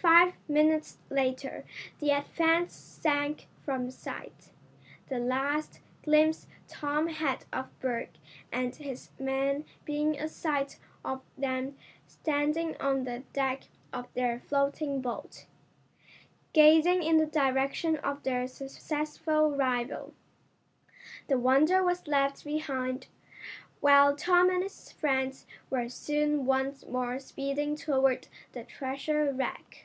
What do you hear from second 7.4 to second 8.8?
of Berg and